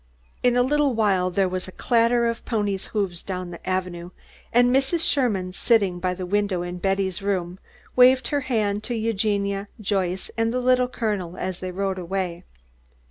In 0.41 0.57
a 0.57 0.63
little 0.63 0.95
while 0.95 1.29
there 1.29 1.47
was 1.47 1.67
a 1.67 1.71
clatter 1.71 2.25
of 2.25 2.43
ponies' 2.43 2.87
hoofs 2.87 3.21
down 3.21 3.51
the 3.51 3.69
avenue, 3.69 4.09
and 4.51 4.75
Mrs. 4.75 5.07
Sherman, 5.07 5.53
sitting 5.53 5.99
by 5.99 6.15
the 6.15 6.25
window 6.25 6.63
in 6.63 6.79
Betty's 6.79 7.21
room, 7.21 7.59
waved 7.95 8.29
her 8.29 8.41
hand 8.41 8.81
to 8.85 8.95
Eugenia, 8.95 9.67
Joyce, 9.79 10.31
and 10.35 10.51
the 10.51 10.59
Little 10.59 10.87
Colonel 10.87 11.37
as 11.37 11.59
they 11.59 11.69
rode 11.69 11.99
away. 11.99 12.43